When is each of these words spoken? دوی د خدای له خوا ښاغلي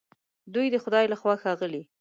دوی 0.53 0.67
د 0.71 0.75
خدای 0.83 1.05
له 1.11 1.15
خوا 1.21 1.33
ښاغلي 1.43 1.81